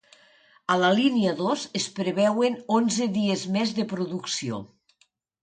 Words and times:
A 0.75 0.77
la 0.83 0.87
línia 0.99 1.33
dos 1.41 1.65
es 1.81 1.85
preveuen 1.99 2.57
onze 2.79 3.09
dies 3.19 3.45
més 3.59 3.77
de 3.83 3.87
producció. 3.95 4.61